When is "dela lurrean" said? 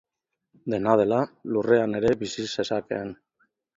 1.01-1.95